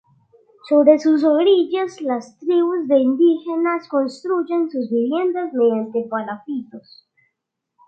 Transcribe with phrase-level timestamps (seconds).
[0.67, 7.07] Sobre sus orillas las tribus de indígenas construyen sus viviendas mediante palafitos.